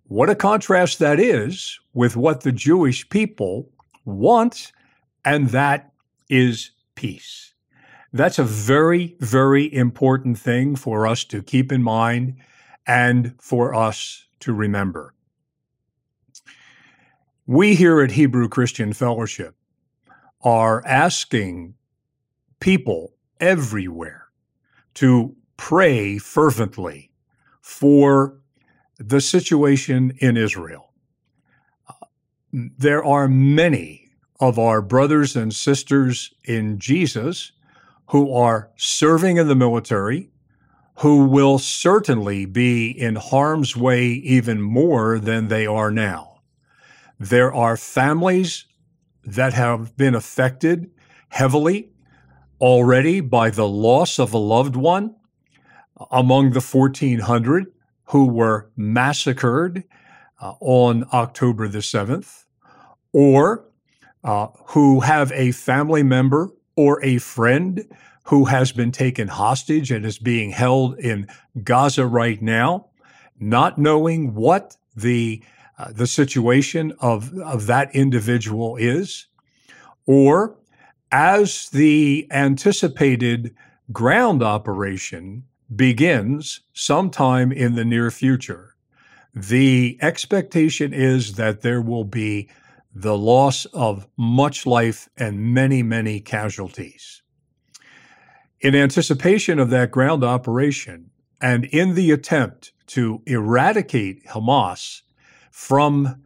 What 0.05 0.31
a 0.31 0.35
contrast 0.35 0.99
that 0.99 1.19
is 1.19 1.81
with 1.95 2.17
what 2.17 2.43
the 2.43 2.53
Jewish 2.53 3.09
people 3.09 3.69
want, 4.05 4.73
and 5.25 5.49
that 5.51 5.93
is 6.29 6.71
peace. 6.95 7.52
That's 8.13 8.39
a 8.39 8.45
very, 8.45 9.17
very 9.21 9.73
important 9.73 10.39
thing 10.39 10.77
for 10.77 11.07
us 11.07 11.25
to 11.25 11.43
keep 11.43 11.73
in 11.73 11.83
mind 11.83 12.37
and 12.87 13.35
for 13.41 13.75
us 13.75 14.27
to 14.41 14.53
remember. 14.53 15.15
We 17.47 17.75
here 17.75 18.01
at 18.03 18.13
Hebrew 18.13 18.49
Christian 18.49 18.93
Fellowship 18.93 19.57
are 20.43 20.85
asking 20.87 21.75
people 22.61 23.15
everywhere 23.41 24.29
to 24.95 25.35
pray 25.57 26.19
fervently 26.19 27.11
for 27.63 28.39
the 28.99 29.21
situation 29.21 30.13
in 30.19 30.37
Israel. 30.37 30.93
There 32.53 33.03
are 33.03 33.27
many 33.27 34.11
of 34.39 34.59
our 34.59 34.83
brothers 34.83 35.35
and 35.35 35.55
sisters 35.55 36.35
in 36.45 36.79
Jesus 36.79 37.53
who 38.13 38.31
are 38.35 38.71
serving 38.77 39.39
in 39.39 39.49
the 39.49 39.55
military, 39.55 40.31
who 40.97 41.25
will 41.25 41.59
certainly 41.59 42.45
be 42.45 42.91
in 42.91 43.17
harm's 43.17 43.75
way 43.75 44.07
even 44.07 44.61
more 44.61 45.19
than 45.19 45.49
they 45.49 45.67
are 45.67 45.91
now. 45.91 46.43
There 47.19 47.55
are 47.55 47.75
families 47.79 48.67
that 49.25 49.55
have 49.55 49.97
been 49.97 50.15
affected 50.15 50.91
heavily 51.31 51.91
already 52.61 53.21
by 53.21 53.49
the 53.49 53.67
loss 53.67 54.19
of 54.19 54.35
a 54.35 54.39
loved 54.39 54.77
one 54.77 55.17
among 56.11 56.51
the 56.51 56.61
1,400 56.61 57.73
who 58.09 58.27
were 58.27 58.71
massacred 58.77 59.85
uh, 60.39 60.53
on 60.61 61.07
October 61.15 61.67
the 61.67 61.79
7th, 61.79 62.45
or 63.15 63.65
uh, 64.23 64.49
who 64.67 65.01
have 65.01 65.33
a 65.33 65.53
family 65.53 66.03
member 66.03 66.51
or 66.77 67.03
a 67.05 67.19
friend 67.19 67.85
who 68.25 68.45
has 68.45 68.73
been 68.73 68.93
taken 68.93 69.29
hostage 69.29 69.91
and 69.91 70.05
is 70.05 70.19
being 70.19 70.51
held 70.51 70.99
in 70.99 71.27
Gaza 71.63 72.07
right 72.07 72.41
now, 72.41 72.87
not 73.41 73.79
knowing 73.79 74.35
what 74.35 74.77
the 74.95 75.43
uh, 75.79 75.91
the 75.91 76.07
situation 76.07 76.93
of, 77.01 77.37
of 77.39 77.67
that 77.67 77.95
individual 77.95 78.77
is, 78.77 79.27
or 80.07 80.55
as 81.11 81.71
the 81.71 82.29
anticipated 82.31 83.55
ground 83.91 84.43
operation 84.43 85.45
begins 85.75 86.61
sometime 86.73 87.51
in 87.51 87.75
the 87.75 87.85
near 87.85 88.11
future, 88.11 88.75
the 89.35 89.99
expectation 90.03 90.93
is 90.93 91.35
that 91.35 91.63
there 91.63 91.81
will 91.81 92.05
be 92.05 92.49
the 92.95 93.17
loss 93.17 93.65
of 93.67 94.07
much 94.17 94.67
life 94.67 95.09
and 95.17 95.41
many, 95.41 95.83
many 95.83 96.21
casualties. 96.21 97.23
In 98.61 98.75
anticipation 98.75 99.59
of 99.59 99.71
that 99.71 99.91
ground 99.91 100.23
operation 100.23 101.11
and 101.41 101.65
in 101.65 101.95
the 101.95 102.11
attempt 102.11 102.73
to 102.89 103.23
eradicate 103.27 104.25
Hamas 104.27 105.03
from 105.51 106.23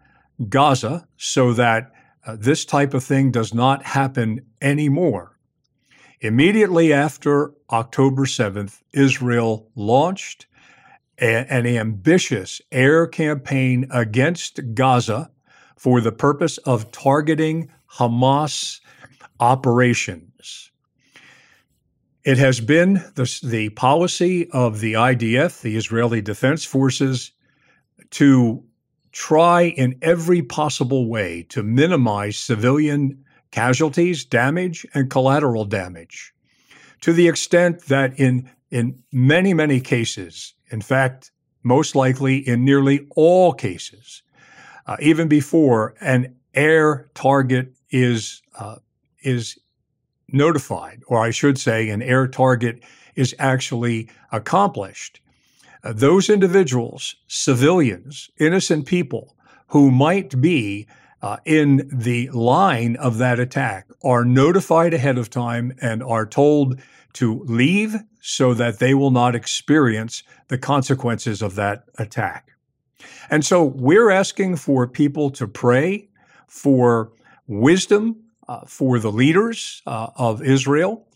Gaza 0.49 1.07
so 1.17 1.53
that 1.55 1.93
uh, 2.27 2.37
this 2.39 2.65
type 2.65 2.93
of 2.93 3.05
thing 3.05 3.31
does 3.31 3.55
not 3.55 3.85
happen 3.85 4.45
anymore, 4.61 5.39
immediately 6.21 6.93
after 6.93 7.53
October 7.71 8.27
7th, 8.27 8.83
Israel 8.93 9.71
launched 9.75 10.47
a- 11.19 11.51
an 11.51 11.67
ambitious 11.67 12.61
air 12.73 13.07
campaign 13.07 13.87
against 13.91 14.75
Gaza 14.75 15.31
for 15.77 16.01
the 16.01 16.13
purpose 16.13 16.59
of 16.59 16.91
targeting 16.91 17.71
Hamas 17.93 18.81
operations. 19.41 20.71
It 22.25 22.39
has 22.39 22.61
been 22.61 22.95
the, 23.15 23.41
the 23.45 23.69
policy 23.71 24.51
of 24.51 24.81
the 24.81 24.95
IDF, 24.95 25.61
the 25.61 25.77
Israeli 25.77 26.21
Defense 26.21 26.65
Forces, 26.65 27.31
to 28.11 28.65
try 29.13 29.63
in 29.63 29.97
every 30.03 30.43
possible 30.43 31.09
way 31.09 31.47
to 31.51 31.63
minimize 31.63 32.37
civilian 32.37 33.25
casualties, 33.53 34.25
damage, 34.25 34.85
and 34.93 35.09
collateral 35.09 35.65
damage 35.65 36.35
to 37.01 37.13
the 37.13 37.29
extent 37.29 37.83
that 37.87 38.19
in, 38.19 38.51
in 38.71 39.03
many, 39.13 39.55
many 39.55 39.81
cases, 39.81 40.55
in 40.71 40.81
fact, 40.81 41.31
most 41.63 41.95
likely 41.95 42.37
in 42.37 42.65
nearly 42.65 43.07
all 43.17 43.53
cases, 43.53 44.23
uh, 44.87 44.97
even 45.01 45.29
before 45.29 45.95
an 46.01 46.35
air 46.55 47.11
target 47.15 47.73
is 47.91 48.43
uh, 48.59 48.77
is 49.23 49.59
notified, 50.29 51.03
or 51.07 51.19
I 51.19 51.31
should 51.31 51.59
say, 51.59 51.89
an 51.91 52.03
air 52.03 52.27
target 52.27 52.83
is 53.15 53.35
actually 53.39 54.09
accomplished. 54.33 55.21
Uh, 55.83 55.93
those 55.93 56.29
individuals, 56.29 57.17
civilians, 57.27 58.31
innocent 58.39 58.87
people 58.87 59.37
who 59.69 59.91
might 59.91 60.41
be 60.41 60.87
uh, 61.23 61.39
in 61.45 61.89
the 61.93 62.31
line 62.31 62.97
of 62.97 63.19
that 63.19 63.41
attack, 63.41 63.87
are 64.05 64.25
notified 64.25 64.95
ahead 64.95 65.19
of 65.19 65.31
time 65.31 65.75
and 65.81 66.03
are 66.03 66.27
told 66.27 66.81
to 67.15 67.43
leave 67.45 67.97
so 68.21 68.53
that 68.53 68.79
they 68.79 68.95
will 68.95 69.11
not 69.11 69.35
experience 69.35 70.23
the 70.49 70.59
consequences 70.59 71.41
of 71.41 71.55
that 71.55 71.85
attack. 71.99 72.56
And 73.31 73.45
so 73.45 73.65
we're 73.65 74.11
asking 74.11 74.57
for 74.57 74.87
people 74.87 75.31
to 75.31 75.47
pray 75.47 76.09
for 76.47 77.13
wisdom 77.47 78.17
uh, 78.49 78.61
for 78.67 78.99
the 78.99 79.13
leaders 79.13 79.83
uh, 79.87 80.09
of 80.17 80.43
Israel. 80.43 81.07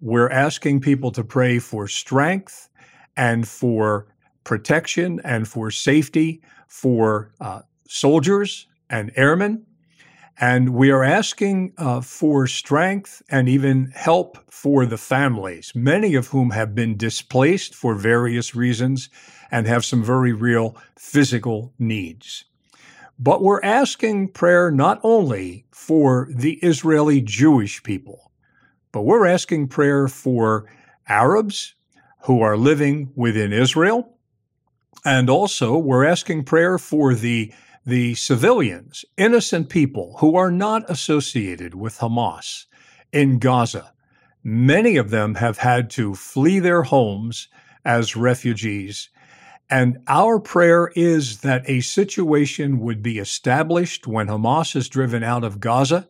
We're 0.00 0.30
asking 0.30 0.80
people 0.80 1.10
to 1.12 1.24
pray 1.24 1.58
for 1.58 1.88
strength 1.88 2.68
and 3.16 3.48
for 3.48 4.06
protection 4.44 5.20
and 5.24 5.48
for 5.48 5.70
safety 5.70 6.42
for 6.68 7.32
uh, 7.40 7.62
soldiers 7.88 8.66
and 8.90 9.12
airmen. 9.16 9.64
And 10.40 10.70
we 10.70 10.90
are 10.90 11.04
asking 11.04 11.74
uh, 11.78 12.00
for 12.00 12.46
strength 12.46 13.22
and 13.28 13.48
even 13.48 13.92
help 13.94 14.38
for 14.50 14.84
the 14.84 14.98
families, 14.98 15.72
many 15.74 16.14
of 16.14 16.28
whom 16.28 16.50
have 16.50 16.74
been 16.74 16.96
displaced 16.96 17.74
for 17.74 17.94
various 17.94 18.54
reasons 18.54 19.10
and 19.50 19.66
have 19.66 19.84
some 19.84 20.02
very 20.02 20.32
real 20.32 20.76
physical 20.96 21.72
needs. 21.78 22.44
But 23.18 23.42
we're 23.42 23.62
asking 23.62 24.28
prayer 24.28 24.72
not 24.72 24.98
only 25.04 25.66
for 25.70 26.28
the 26.34 26.54
Israeli 26.54 27.20
Jewish 27.20 27.82
people, 27.82 28.32
but 28.90 29.02
we're 29.02 29.26
asking 29.26 29.68
prayer 29.68 30.08
for 30.08 30.68
Arabs 31.08 31.74
who 32.22 32.40
are 32.40 32.56
living 32.56 33.12
within 33.14 33.52
Israel. 33.52 34.16
And 35.04 35.28
also, 35.28 35.76
we're 35.76 36.04
asking 36.04 36.44
prayer 36.44 36.78
for 36.78 37.14
the, 37.14 37.52
the 37.86 38.14
civilians, 38.14 39.04
innocent 39.16 39.68
people 39.68 40.16
who 40.18 40.36
are 40.36 40.50
not 40.50 40.88
associated 40.90 41.74
with 41.74 41.98
Hamas 41.98 42.66
in 43.12 43.38
Gaza. 43.38 43.92
Many 44.42 44.96
of 44.96 45.10
them 45.10 45.36
have 45.36 45.58
had 45.58 45.90
to 45.90 46.14
flee 46.14 46.58
their 46.58 46.82
homes 46.82 47.48
as 47.84 48.16
refugees 48.16 49.10
and 49.70 49.98
our 50.08 50.38
prayer 50.38 50.92
is 50.94 51.40
that 51.40 51.68
a 51.68 51.80
situation 51.80 52.80
would 52.80 53.02
be 53.02 53.18
established 53.18 54.06
when 54.06 54.28
Hamas 54.28 54.76
is 54.76 54.88
driven 54.88 55.22
out 55.22 55.42
of 55.42 55.60
Gaza 55.60 56.08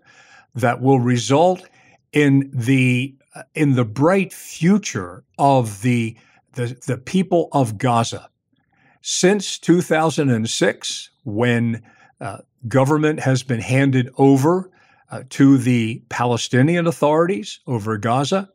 that 0.54 0.80
will 0.80 1.00
result 1.00 1.66
in 2.12 2.50
the 2.52 3.14
uh, 3.34 3.42
in 3.54 3.74
the 3.74 3.84
bright 3.84 4.32
future 4.32 5.24
of 5.38 5.82
the 5.82 6.16
the, 6.52 6.76
the 6.86 6.98
people 6.98 7.48
of 7.52 7.78
Gaza. 7.78 8.28
Since 9.00 9.58
2006, 9.58 11.10
when 11.24 11.82
uh, 12.20 12.38
government 12.68 13.20
has 13.20 13.42
been 13.42 13.60
handed 13.60 14.08
over 14.16 14.70
uh, 15.10 15.22
to 15.28 15.58
the 15.58 16.02
Palestinian 16.08 16.86
authorities 16.86 17.60
over 17.66 17.98
Gaza, 17.98 18.50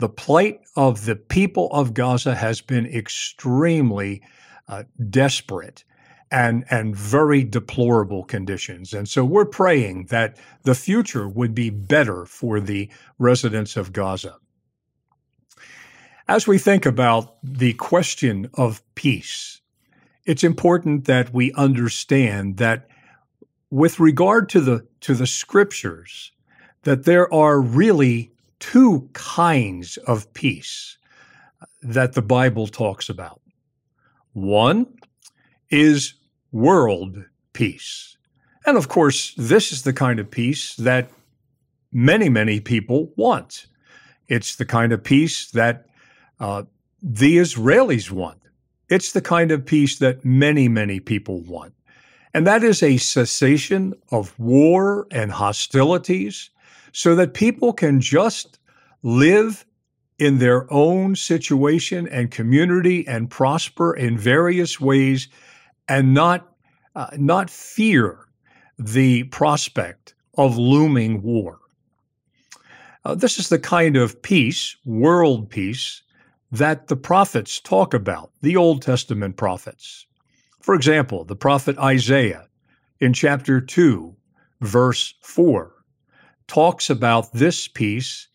The 0.00 0.08
plight 0.08 0.60
of 0.76 1.04
the 1.04 1.14
people 1.14 1.68
of 1.72 1.92
Gaza 1.92 2.34
has 2.34 2.62
been 2.62 2.86
extremely 2.86 4.22
uh, 4.66 4.84
desperate 5.10 5.84
and, 6.30 6.64
and 6.70 6.96
very 6.96 7.44
deplorable 7.44 8.24
conditions. 8.24 8.94
And 8.94 9.06
so 9.06 9.26
we're 9.26 9.44
praying 9.44 10.06
that 10.06 10.38
the 10.62 10.74
future 10.74 11.28
would 11.28 11.54
be 11.54 11.68
better 11.68 12.24
for 12.24 12.60
the 12.60 12.88
residents 13.18 13.76
of 13.76 13.92
Gaza. 13.92 14.36
As 16.28 16.46
we 16.46 16.56
think 16.56 16.86
about 16.86 17.36
the 17.42 17.74
question 17.74 18.48
of 18.54 18.82
peace, 18.94 19.59
it's 20.24 20.44
important 20.44 21.06
that 21.06 21.32
we 21.32 21.52
understand 21.54 22.58
that 22.58 22.88
with 23.70 24.00
regard 24.00 24.48
to 24.50 24.60
the 24.60 24.86
to 25.00 25.14
the 25.14 25.26
scriptures 25.26 26.32
that 26.82 27.04
there 27.04 27.32
are 27.32 27.60
really 27.60 28.32
two 28.58 29.08
kinds 29.12 29.96
of 29.98 30.32
peace 30.34 30.98
that 31.82 32.12
the 32.12 32.22
Bible 32.22 32.66
talks 32.66 33.08
about. 33.08 33.40
One 34.32 34.86
is 35.70 36.14
world 36.52 37.24
peace. 37.52 38.16
And 38.66 38.76
of 38.76 38.88
course, 38.88 39.34
this 39.36 39.72
is 39.72 39.82
the 39.82 39.92
kind 39.92 40.20
of 40.20 40.30
peace 40.30 40.74
that 40.76 41.10
many, 41.92 42.28
many 42.28 42.60
people 42.60 43.12
want. 43.16 43.66
It's 44.28 44.56
the 44.56 44.66
kind 44.66 44.92
of 44.92 45.02
peace 45.02 45.50
that 45.52 45.86
uh, 46.38 46.64
the 47.02 47.38
Israelis 47.38 48.10
want. 48.10 48.40
It's 48.90 49.12
the 49.12 49.22
kind 49.22 49.52
of 49.52 49.64
peace 49.64 49.98
that 50.00 50.24
many, 50.24 50.68
many 50.68 51.00
people 51.00 51.40
want. 51.42 51.72
And 52.34 52.46
that 52.46 52.62
is 52.62 52.82
a 52.82 52.96
cessation 52.96 53.94
of 54.10 54.38
war 54.38 55.06
and 55.10 55.32
hostilities 55.32 56.50
so 56.92 57.14
that 57.14 57.34
people 57.34 57.72
can 57.72 58.00
just 58.00 58.58
live 59.02 59.64
in 60.18 60.38
their 60.38 60.70
own 60.72 61.16
situation 61.16 62.06
and 62.08 62.30
community 62.30 63.06
and 63.08 63.30
prosper 63.30 63.94
in 63.94 64.18
various 64.18 64.80
ways 64.80 65.28
and 65.88 66.12
not 66.12 66.46
uh, 66.94 67.06
not 67.16 67.48
fear 67.48 68.26
the 68.78 69.22
prospect 69.24 70.14
of 70.36 70.58
looming 70.58 71.22
war. 71.22 71.58
Uh, 73.04 73.14
this 73.14 73.38
is 73.38 73.48
the 73.48 73.58
kind 73.58 73.96
of 73.96 74.20
peace, 74.20 74.76
world 74.84 75.48
peace, 75.48 76.02
that 76.50 76.88
the 76.88 76.96
prophets 76.96 77.60
talk 77.60 77.94
about, 77.94 78.30
the 78.42 78.56
Old 78.56 78.82
Testament 78.82 79.36
prophets. 79.36 80.06
For 80.60 80.74
example, 80.74 81.24
the 81.24 81.36
prophet 81.36 81.78
Isaiah 81.78 82.48
in 82.98 83.12
chapter 83.12 83.60
2, 83.60 84.14
verse 84.60 85.14
4, 85.22 85.72
talks 86.46 86.90
about 86.90 87.32
this 87.32 87.68
peace, 87.68 88.28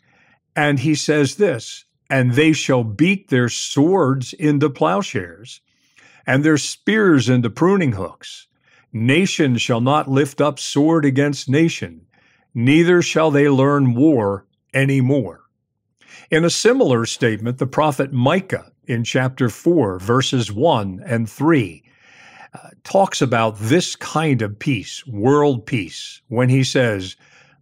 and 0.56 0.80
he 0.80 0.96
says 0.96 1.36
this 1.36 1.86
And 2.10 2.34
they 2.34 2.54
shall 2.54 2.84
beat 2.84 3.30
their 3.30 3.50
swords 3.50 4.34
into 4.34 4.70
plowshares, 4.70 5.62
and 6.26 6.44
their 6.44 6.58
spears 6.58 7.30
into 7.30 7.50
pruning 7.50 7.92
hooks. 7.92 8.48
Nation 8.94 9.58
shall 9.58 9.82
not 9.82 10.10
lift 10.10 10.40
up 10.40 10.58
sword 10.58 11.04
against 11.04 11.50
nation, 11.50 12.08
neither 12.54 13.02
shall 13.02 13.30
they 13.30 13.50
learn 13.50 13.94
war 13.94 14.46
any 14.74 15.02
more. 15.02 15.45
In 16.32 16.46
a 16.46 16.50
similar 16.50 17.06
statement, 17.06 17.58
the 17.58 17.68
prophet 17.68 18.12
Micah 18.12 18.72
in 18.86 19.04
chapter 19.04 19.50
4, 19.50 20.00
verses 20.00 20.52
1 20.52 21.04
and 21.06 21.30
3, 21.30 21.84
uh, 22.54 22.70
talks 22.84 23.22
about 23.22 23.58
this 23.60 23.96
kind 23.96 24.42
of 24.42 24.58
peace, 24.58 25.06
world 25.08 25.66
peace, 25.66 26.22
when 26.28 26.50
he 26.50 26.64
says, 26.64 27.16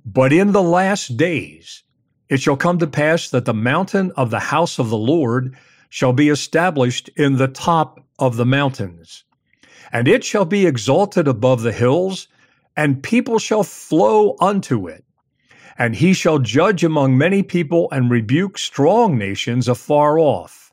But 0.05 0.33
in 0.33 0.51
the 0.51 0.63
last 0.63 1.17
days 1.17 1.83
it 2.29 2.41
shall 2.41 2.57
come 2.57 2.79
to 2.79 2.87
pass 2.87 3.29
that 3.29 3.45
the 3.45 3.53
mountain 3.53 4.11
of 4.17 4.29
the 4.29 4.39
house 4.39 4.79
of 4.79 4.89
the 4.89 4.97
Lord 4.97 5.55
shall 5.89 6.13
be 6.13 6.29
established 6.29 7.09
in 7.15 7.37
the 7.37 7.47
top 7.47 7.99
of 8.19 8.37
the 8.37 8.45
mountains 8.45 9.23
and 9.93 10.07
it 10.07 10.23
shall 10.23 10.43
be 10.43 10.65
exalted 10.65 11.27
above 11.27 11.61
the 11.61 11.71
hills, 11.71 12.27
and 12.75 13.03
people 13.03 13.37
shall 13.37 13.63
flow 13.63 14.35
unto 14.41 14.87
it. 14.87 15.02
And 15.77 15.95
he 15.95 16.13
shall 16.13 16.39
judge 16.39 16.83
among 16.83 17.17
many 17.17 17.43
people 17.43 17.87
and 17.91 18.11
rebuke 18.11 18.57
strong 18.57 19.17
nations 19.17 19.67
afar 19.67 20.19
off. 20.19 20.71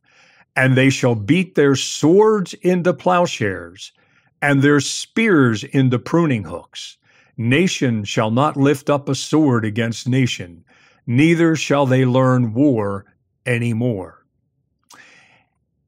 And 0.55 0.77
they 0.77 0.91
shall 0.91 1.15
beat 1.15 1.55
their 1.55 1.77
swords 1.77 2.55
into 2.55 2.93
plowshares, 2.93 3.93
and 4.43 4.63
their 4.63 4.81
spears 4.81 5.65
into 5.65 5.99
pruning 5.99 6.45
hooks. 6.45 6.99
Nation 7.37 8.05
shall 8.05 8.31
not 8.31 8.57
lift 8.57 8.91
up 8.91 9.09
a 9.09 9.15
sword 9.15 9.65
against 9.65 10.09
nation, 10.09 10.65
neither 11.07 11.57
shall 11.57 11.87
they 11.87 12.05
learn 12.05 12.53
war 12.53 13.07
any 13.47 13.73
more. 13.73 14.27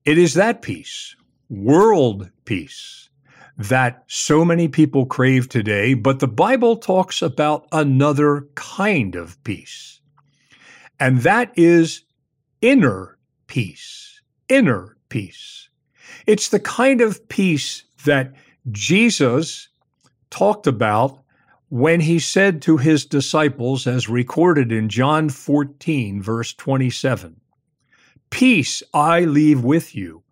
It 0.05 0.17
is 0.19 0.35
that 0.35 0.63
peace, 0.63 1.15
world 1.51 2.31
peace, 2.45 3.11
that 3.59 4.05
so 4.07 4.45
many 4.45 4.69
people 4.69 5.07
crave 5.07 5.49
today, 5.49 5.95
but 5.95 6.21
the 6.21 6.29
Bible 6.29 6.77
talks 6.77 7.23
about 7.23 7.67
another 7.73 8.49
kind 8.55 9.15
of 9.15 9.43
peace. 9.45 10.01
And 10.99 11.19
that 11.21 11.53
is 11.57 12.03
inner 12.61 13.19
peace. 13.47 14.21
Inner 14.49 14.97
peace. 15.09 15.69
It's 16.27 16.49
the 16.49 16.61
kind 16.61 17.01
of 17.01 17.29
peace 17.29 17.85
that 18.05 18.33
Jesus 18.71 19.69
talked 20.31 20.67
about 20.67 21.23
when 21.69 22.01
he 22.01 22.19
said 22.19 22.61
to 22.63 22.77
his 22.77 23.07
disciples, 23.07 23.87
as 23.87 24.09
recorded 24.09 24.71
in 24.71 24.89
John 24.89 25.31
14, 25.31 26.23
verse 26.23 26.53
27, 26.55 27.41
Peace 28.31 28.83
I 28.93 29.21
leave 29.21 29.65
with 29.65 29.95
you, 29.95 30.23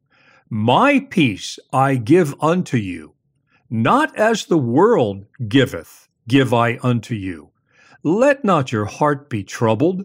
my 0.52 0.98
peace 1.10 1.60
I 1.72 1.94
give 1.94 2.34
unto 2.42 2.76
you. 2.76 3.14
Not 3.70 4.16
as 4.18 4.46
the 4.46 4.58
world 4.58 5.24
giveth, 5.46 6.08
give 6.26 6.52
I 6.52 6.80
unto 6.82 7.14
you. 7.14 7.50
Let 8.02 8.44
not 8.44 8.72
your 8.72 8.86
heart 8.86 9.30
be 9.30 9.44
troubled, 9.44 10.04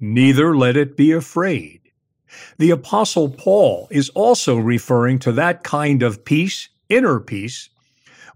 neither 0.00 0.56
let 0.56 0.78
it 0.78 0.96
be 0.96 1.12
afraid. 1.12 1.82
The 2.56 2.70
Apostle 2.70 3.28
Paul 3.28 3.86
is 3.90 4.08
also 4.10 4.56
referring 4.56 5.18
to 5.20 5.32
that 5.32 5.64
kind 5.64 6.02
of 6.02 6.24
peace, 6.24 6.70
inner 6.88 7.20
peace, 7.20 7.68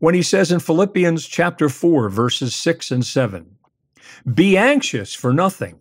when 0.01 0.15
he 0.15 0.23
says 0.23 0.53
in 0.53 0.61
Philippians 0.61 1.27
chapter 1.27 1.71
4, 1.71 2.11
verses 2.11 2.55
6 2.55 2.91
and 2.91 3.07
7 3.07 3.57
Be 4.35 4.59
anxious 4.59 5.15
for 5.15 5.33
nothing, 5.33 5.81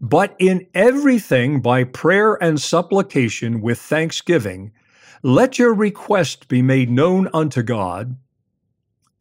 but 0.00 0.34
in 0.38 0.66
everything 0.72 1.60
by 1.60 1.84
prayer 1.84 2.42
and 2.42 2.58
supplication 2.58 3.60
with 3.60 3.78
thanksgiving 3.78 4.72
let 5.26 5.58
your 5.58 5.72
request 5.72 6.48
be 6.48 6.60
made 6.60 6.90
known 6.90 7.30
unto 7.32 7.62
God, 7.62 8.14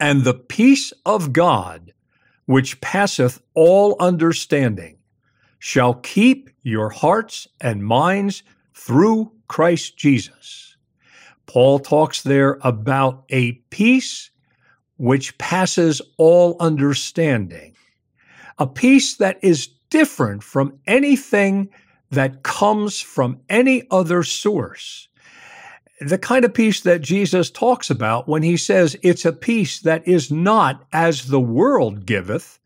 and 0.01 0.25
the 0.25 0.33
peace 0.33 0.91
of 1.05 1.31
God, 1.31 1.93
which 2.45 2.81
passeth 2.81 3.41
all 3.53 3.95
understanding, 4.01 4.97
shall 5.59 5.93
keep 5.93 6.49
your 6.61 6.89
hearts 6.89 7.47
and 7.61 7.85
minds 7.85 8.43
through 8.73 9.31
Christ 9.47 9.97
Jesus. 9.97 10.75
Paul 11.45 11.79
talks 11.79 12.21
there 12.21 12.59
about 12.63 13.23
a 13.29 13.53
peace 13.69 14.29
which 14.97 15.37
passes 15.37 16.01
all 16.17 16.57
understanding, 16.59 17.77
a 18.57 18.67
peace 18.67 19.15
that 19.15 19.37
is 19.41 19.69
different 19.89 20.43
from 20.43 20.77
anything 20.85 21.69
that 22.11 22.43
comes 22.43 22.99
from 22.99 23.39
any 23.47 23.87
other 23.89 24.21
source 24.23 25.07
the 26.07 26.17
kind 26.17 26.45
of 26.45 26.53
peace 26.53 26.81
that 26.81 27.01
Jesus 27.01 27.49
talks 27.49 27.89
about 27.89 28.27
when 28.27 28.43
he 28.43 28.57
says 28.57 28.97
it's 29.01 29.25
a 29.25 29.33
peace 29.33 29.79
that 29.81 30.07
is 30.07 30.31
not 30.31 30.85
as 30.91 31.27
the 31.27 31.39
world 31.39 32.05
giveth, 32.05 32.59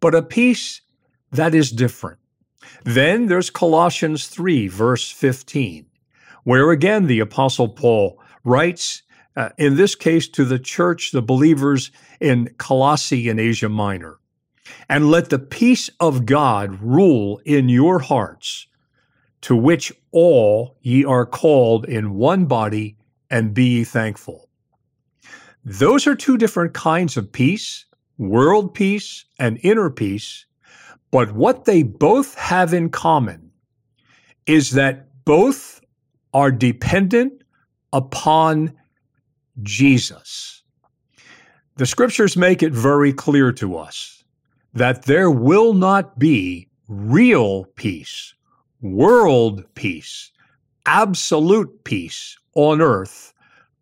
but 0.00 0.14
a 0.14 0.22
peace 0.22 0.80
that 1.30 1.54
is 1.54 1.70
different. 1.70 2.18
Then 2.84 3.26
there's 3.26 3.50
Colossians 3.50 4.28
3, 4.28 4.68
verse 4.68 5.10
15, 5.10 5.86
where 6.44 6.70
again 6.70 7.06
the 7.06 7.20
Apostle 7.20 7.68
Paul 7.68 8.20
writes, 8.44 9.02
uh, 9.36 9.50
in 9.58 9.76
this 9.76 9.94
case 9.94 10.28
to 10.28 10.44
the 10.44 10.58
church, 10.58 11.12
the 11.12 11.22
believers 11.22 11.90
in 12.20 12.52
Colossae 12.58 13.28
in 13.28 13.38
Asia 13.38 13.68
Minor, 13.68 14.18
and 14.88 15.10
let 15.10 15.30
the 15.30 15.38
peace 15.38 15.90
of 16.00 16.26
God 16.26 16.80
rule 16.80 17.40
in 17.44 17.68
your 17.68 18.00
hearts 18.00 18.66
to 19.42 19.56
which 19.56 19.92
all 20.10 20.76
ye 20.82 21.04
are 21.04 21.26
called 21.26 21.84
in 21.84 22.14
one 22.14 22.46
body, 22.46 22.96
and 23.30 23.54
be 23.54 23.64
ye 23.64 23.84
thankful. 23.84 24.48
Those 25.64 26.06
are 26.06 26.14
two 26.14 26.38
different 26.38 26.74
kinds 26.74 27.16
of 27.16 27.30
peace 27.30 27.84
world 28.18 28.74
peace 28.74 29.24
and 29.38 29.58
inner 29.62 29.90
peace. 29.90 30.44
But 31.10 31.32
what 31.32 31.64
they 31.64 31.82
both 31.82 32.34
have 32.34 32.74
in 32.74 32.90
common 32.90 33.50
is 34.46 34.72
that 34.72 35.06
both 35.24 35.80
are 36.34 36.50
dependent 36.50 37.42
upon 37.92 38.74
Jesus. 39.62 40.62
The 41.76 41.86
scriptures 41.86 42.36
make 42.36 42.62
it 42.62 42.72
very 42.72 43.12
clear 43.12 43.52
to 43.52 43.76
us 43.76 44.24
that 44.74 45.04
there 45.04 45.30
will 45.30 45.72
not 45.72 46.18
be 46.18 46.68
real 46.88 47.64
peace 47.76 48.34
world 48.80 49.64
peace, 49.74 50.30
absolute 50.86 51.84
peace 51.84 52.36
on 52.54 52.80
earth 52.80 53.32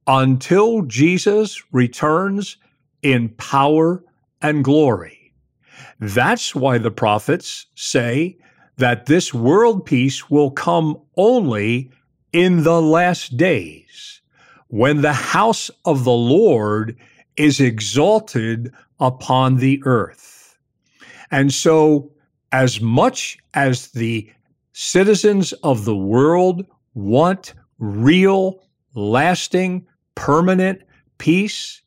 until 0.07 0.83
Jesus 0.83 1.63
returns 1.73 2.57
in 3.03 3.29
power 3.31 4.03
and 4.41 4.65
glory. 4.65 5.33
That's 5.99 6.55
why 6.55 6.79
the 6.79 6.91
prophets 6.91 7.67
say 7.75 8.37
that 8.77 9.07
this 9.07 9.33
world 9.33 9.85
peace 9.87 10.31
will 10.31 10.51
come 10.51 11.01
only 11.17 11.91
in 12.33 12.63
the 12.63 12.83
last 12.83 13.37
days 13.37 14.21
when 14.69 15.01
the 15.01 15.13
house 15.13 15.71
of 15.85 16.05
the 16.05 16.11
Lord 16.13 16.97
is 17.37 17.61
exalted 17.61 18.73
upon 19.01 19.57
the 19.57 19.81
earth. 19.85 20.59
And 21.31 21.53
so, 21.53 22.11
as 22.53 22.81
much 22.81 23.39
as 23.55 23.89
the 23.89 24.31
citizens 24.79 25.55
of 25.62 25.87
the 25.87 25.97
world 25.97 26.67
want 26.93 27.55
real, 27.79 28.62
lasting, 28.95 29.87
permanent 30.15 30.83
peace, 31.17 31.81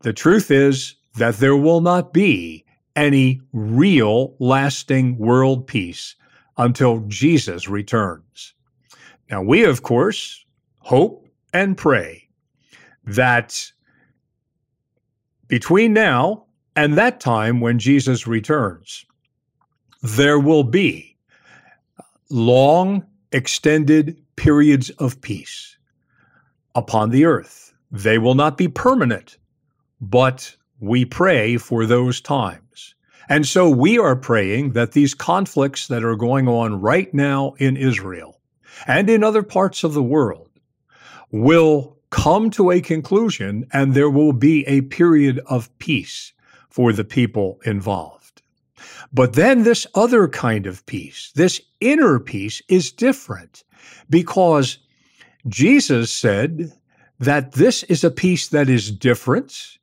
the 0.00 0.14
truth 0.14 0.50
is 0.50 0.94
that 1.18 1.36
there 1.36 1.58
will 1.58 1.82
not 1.82 2.14
be 2.14 2.64
any 2.96 3.42
real, 3.52 4.34
lasting 4.38 5.18
world 5.18 5.66
peace 5.66 6.16
until 6.56 7.00
Jesus 7.08 7.68
returns. 7.68 8.54
Now, 9.30 9.42
we, 9.42 9.64
of 9.64 9.82
course, 9.82 10.42
hope 10.78 11.28
and 11.52 11.76
pray 11.76 12.26
that 13.04 13.70
between 15.46 15.92
now 15.92 16.46
and 16.74 16.96
that 16.96 17.20
time 17.20 17.60
when 17.60 17.78
Jesus 17.78 18.26
returns, 18.26 19.04
there 20.02 20.38
will 20.38 20.64
be 20.64 21.09
long, 22.30 23.04
extended 23.32 24.16
periods 24.36 24.90
of 24.90 25.20
peace 25.20 25.76
upon 26.74 27.10
the 27.10 27.24
earth. 27.24 27.74
They 27.90 28.18
will 28.18 28.34
not 28.34 28.56
be 28.56 28.68
permanent, 28.68 29.36
but 30.00 30.56
we 30.78 31.04
pray 31.04 31.56
for 31.56 31.84
those 31.84 32.20
times. 32.20 32.94
And 33.28 33.46
so 33.46 33.68
we 33.68 33.98
are 33.98 34.16
praying 34.16 34.72
that 34.72 34.92
these 34.92 35.14
conflicts 35.14 35.88
that 35.88 36.04
are 36.04 36.16
going 36.16 36.48
on 36.48 36.80
right 36.80 37.12
now 37.12 37.54
in 37.58 37.76
Israel 37.76 38.40
and 38.86 39.10
in 39.10 39.22
other 39.22 39.42
parts 39.42 39.84
of 39.84 39.94
the 39.94 40.02
world 40.02 40.48
will 41.30 41.96
come 42.10 42.50
to 42.50 42.70
a 42.70 42.80
conclusion 42.80 43.66
and 43.72 43.94
there 43.94 44.10
will 44.10 44.32
be 44.32 44.66
a 44.66 44.80
period 44.82 45.40
of 45.46 45.76
peace 45.78 46.32
for 46.68 46.92
the 46.92 47.04
people 47.04 47.60
involved. 47.64 48.19
But 49.12 49.32
then 49.32 49.64
this 49.64 49.86
other 49.94 50.28
kind 50.28 50.66
of 50.66 50.86
peace, 50.86 51.32
this 51.34 51.60
inner 51.80 52.20
peace, 52.20 52.62
is 52.68 52.92
different 52.92 53.64
because 54.08 54.78
Jesus 55.48 56.12
said 56.12 56.72
that 57.18 57.52
this 57.52 57.82
is 57.84 58.04
a 58.04 58.10
peace 58.10 58.48
that 58.48 58.68
is 58.68 58.90
different 58.90 59.78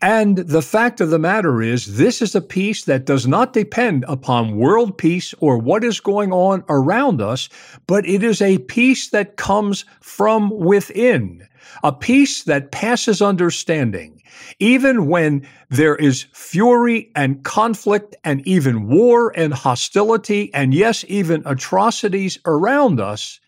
and 0.00 0.36
the 0.36 0.62
fact 0.62 1.00
of 1.00 1.10
the 1.10 1.18
matter 1.18 1.62
is, 1.62 1.96
this 1.96 2.20
is 2.20 2.34
a 2.34 2.40
peace 2.40 2.84
that 2.84 3.06
does 3.06 3.26
not 3.26 3.52
depend 3.52 4.04
upon 4.06 4.56
world 4.56 4.98
peace 4.98 5.34
or 5.40 5.58
what 5.58 5.82
is 5.84 6.00
going 6.00 6.32
on 6.32 6.64
around 6.68 7.22
us, 7.22 7.48
but 7.86 8.06
it 8.06 8.22
is 8.22 8.42
a 8.42 8.58
peace 8.58 9.10
that 9.10 9.36
comes 9.36 9.84
from 10.00 10.50
within, 10.50 11.46
a 11.82 11.92
peace 11.92 12.44
that 12.44 12.70
passes 12.70 13.22
understanding. 13.22 14.20
Even 14.58 15.06
when 15.06 15.46
there 15.70 15.96
is 15.96 16.26
fury 16.32 17.10
and 17.14 17.42
conflict 17.44 18.14
and 18.24 18.46
even 18.46 18.88
war 18.88 19.32
and 19.36 19.54
hostility 19.54 20.52
and 20.52 20.74
yes, 20.74 21.04
even 21.08 21.42
atrocities 21.46 22.38
around 22.44 23.00
us, 23.00 23.40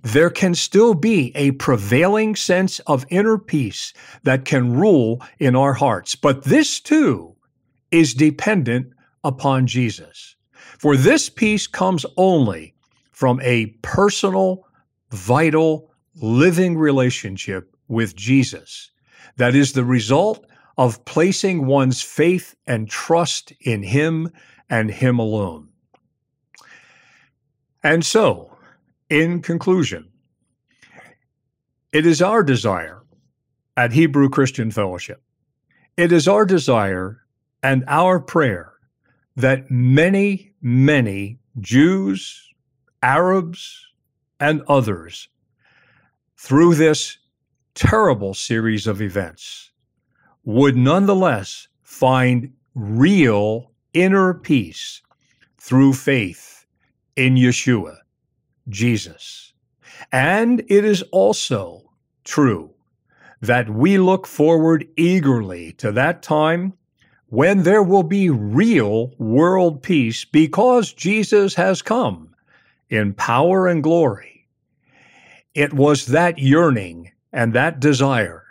there 0.00 0.30
can 0.30 0.54
still 0.54 0.94
be 0.94 1.32
a 1.34 1.50
prevailing 1.52 2.34
sense 2.34 2.78
of 2.80 3.04
inner 3.10 3.38
peace 3.38 3.92
that 4.22 4.44
can 4.44 4.72
rule 4.72 5.22
in 5.38 5.54
our 5.54 5.74
hearts. 5.74 6.14
But 6.14 6.44
this 6.44 6.80
too 6.80 7.36
is 7.90 8.14
dependent 8.14 8.92
upon 9.22 9.66
Jesus. 9.66 10.36
For 10.78 10.96
this 10.96 11.28
peace 11.28 11.66
comes 11.66 12.06
only 12.16 12.74
from 13.10 13.40
a 13.42 13.66
personal, 13.82 14.66
vital, 15.10 15.90
living 16.16 16.76
relationship 16.76 17.76
with 17.88 18.16
Jesus 18.16 18.90
that 19.36 19.54
is 19.54 19.72
the 19.72 19.84
result 19.84 20.44
of 20.78 21.04
placing 21.04 21.66
one's 21.66 22.02
faith 22.02 22.54
and 22.66 22.88
trust 22.88 23.52
in 23.60 23.82
Him 23.82 24.30
and 24.68 24.90
Him 24.90 25.18
alone. 25.18 25.68
And 27.82 28.04
so, 28.04 28.51
in 29.12 29.42
conclusion, 29.42 30.08
it 31.92 32.06
is 32.06 32.22
our 32.22 32.42
desire 32.42 33.02
at 33.76 33.92
Hebrew 33.92 34.30
Christian 34.30 34.70
Fellowship, 34.70 35.22
it 35.98 36.12
is 36.12 36.26
our 36.26 36.46
desire 36.46 37.20
and 37.62 37.84
our 37.88 38.18
prayer 38.18 38.72
that 39.36 39.70
many, 39.70 40.54
many 40.62 41.38
Jews, 41.60 42.48
Arabs, 43.02 43.86
and 44.40 44.62
others, 44.66 45.28
through 46.38 46.76
this 46.76 47.18
terrible 47.74 48.32
series 48.32 48.86
of 48.86 49.02
events, 49.02 49.72
would 50.44 50.74
nonetheless 50.74 51.68
find 51.82 52.50
real 52.74 53.72
inner 53.92 54.32
peace 54.32 55.02
through 55.58 55.92
faith 55.92 56.64
in 57.14 57.34
Yeshua 57.34 58.01
Jesus. 58.68 59.52
And 60.10 60.60
it 60.68 60.84
is 60.84 61.02
also 61.12 61.90
true 62.24 62.70
that 63.40 63.68
we 63.68 63.98
look 63.98 64.26
forward 64.26 64.86
eagerly 64.96 65.72
to 65.72 65.92
that 65.92 66.22
time 66.22 66.74
when 67.28 67.62
there 67.62 67.82
will 67.82 68.02
be 68.02 68.30
real 68.30 69.12
world 69.18 69.82
peace 69.82 70.24
because 70.24 70.92
Jesus 70.92 71.54
has 71.54 71.82
come 71.82 72.34
in 72.88 73.14
power 73.14 73.66
and 73.66 73.82
glory. 73.82 74.46
It 75.54 75.72
was 75.72 76.06
that 76.06 76.38
yearning 76.38 77.10
and 77.32 77.52
that 77.52 77.80
desire 77.80 78.44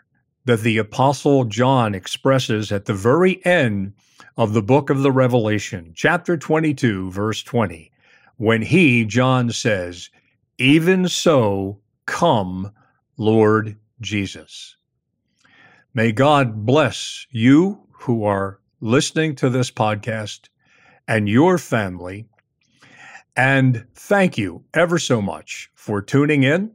that 0.46 0.62
the 0.62 0.78
Apostle 0.78 1.46
John 1.46 1.94
expresses 1.94 2.72
at 2.72 2.86
the 2.86 2.94
very 2.94 3.44
end 3.46 3.94
of 4.36 4.54
the 4.54 4.64
book 4.64 4.90
of 4.90 5.04
the 5.04 5.12
Revelation, 5.12 5.94
chapter 5.96 6.36
22, 6.36 7.12
verse 7.12 7.44
20 7.44 7.91
when 8.42 8.64
he, 8.64 9.06
John, 9.06 9.52
says, 9.52 10.10
Even 10.58 11.08
so, 11.08 11.80
come, 12.08 12.72
Lord 13.16 13.78
Jesus. 14.00 14.78
May 15.94 16.12
God 16.12 16.66
bless 16.66 17.28
you 17.30 17.80
who 17.92 18.24
are 18.24 18.60
listening 18.80 19.36
to 19.36 19.50
this 19.52 19.70
podcast 19.70 20.50
and 21.08 21.30
your 21.30 21.60
family. 21.60 22.26
And 23.36 23.86
thank 23.94 24.40
you 24.40 24.64
ever 24.74 24.98
so 24.98 25.22
much 25.22 25.70
for 25.76 26.02
tuning 26.02 26.42
in. 26.42 26.72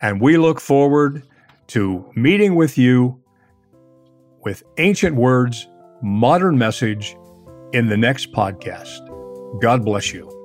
And 0.00 0.20
we 0.20 0.36
look 0.36 0.60
forward 0.60 1.24
to 1.68 2.08
meeting 2.14 2.54
with 2.54 2.78
you 2.78 3.20
with 4.44 4.62
ancient 4.78 5.16
words, 5.16 5.66
modern 6.02 6.56
message 6.56 7.16
in 7.72 7.88
the 7.88 7.96
next 7.96 8.32
podcast. 8.32 9.00
God 9.60 9.84
bless 9.84 10.12
you. 10.12 10.39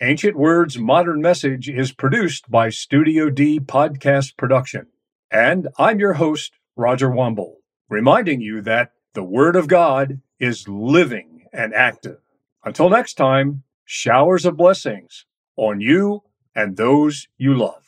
Ancient 0.00 0.36
Words 0.36 0.78
Modern 0.78 1.20
Message 1.20 1.68
is 1.68 1.92
produced 1.92 2.50
by 2.50 2.68
Studio 2.68 3.30
D 3.30 3.60
Podcast 3.60 4.36
Production. 4.36 4.86
And 5.30 5.68
I'm 5.78 5.98
your 5.98 6.14
host, 6.14 6.52
Roger 6.76 7.08
Wambold, 7.08 7.56
reminding 7.88 8.40
you 8.40 8.60
that 8.62 8.92
the 9.14 9.24
Word 9.24 9.56
of 9.56 9.68
God 9.68 10.20
is 10.38 10.68
living 10.68 11.46
and 11.52 11.74
active. 11.74 12.18
Until 12.64 12.90
next 12.90 13.14
time, 13.14 13.62
showers 13.84 14.44
of 14.44 14.56
blessings 14.56 15.26
on 15.56 15.80
you 15.80 16.22
and 16.54 16.76
those 16.76 17.28
you 17.36 17.54
love. 17.54 17.83